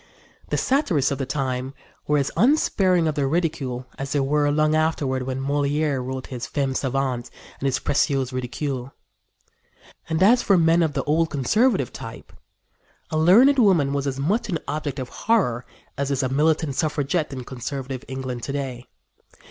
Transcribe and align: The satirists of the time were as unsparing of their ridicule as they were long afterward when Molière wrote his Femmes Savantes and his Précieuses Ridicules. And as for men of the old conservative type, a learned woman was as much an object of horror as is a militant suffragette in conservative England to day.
The 0.49 0.57
satirists 0.57 1.11
of 1.11 1.19
the 1.19 1.27
time 1.27 1.75
were 2.07 2.17
as 2.17 2.31
unsparing 2.35 3.07
of 3.07 3.13
their 3.13 3.27
ridicule 3.29 3.85
as 3.99 4.13
they 4.13 4.19
were 4.19 4.49
long 4.49 4.73
afterward 4.73 5.21
when 5.27 5.39
Molière 5.39 6.03
wrote 6.03 6.25
his 6.25 6.47
Femmes 6.47 6.79
Savantes 6.79 7.29
and 7.59 7.67
his 7.67 7.77
Précieuses 7.77 8.33
Ridicules. 8.33 8.89
And 10.09 10.23
as 10.23 10.41
for 10.41 10.57
men 10.57 10.81
of 10.81 10.93
the 10.93 11.03
old 11.03 11.29
conservative 11.29 11.93
type, 11.93 12.33
a 13.11 13.17
learned 13.19 13.59
woman 13.59 13.93
was 13.93 14.07
as 14.07 14.19
much 14.19 14.49
an 14.49 14.57
object 14.67 14.97
of 14.97 15.09
horror 15.09 15.67
as 15.99 16.09
is 16.09 16.23
a 16.23 16.29
militant 16.29 16.73
suffragette 16.73 17.31
in 17.31 17.43
conservative 17.43 18.03
England 18.07 18.41
to 18.41 18.53
day. 18.53 18.87